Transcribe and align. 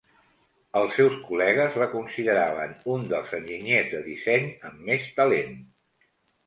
Els 0.79 0.95
seus 0.99 1.17
col·legues 1.27 1.77
la 1.83 1.89
consideraven 1.91 2.73
un 2.95 3.07
dels 3.13 3.37
enginyers 3.41 3.93
de 3.95 4.03
disseny 4.11 4.53
amb 4.73 4.85
més 4.91 5.09
talent. 5.21 5.55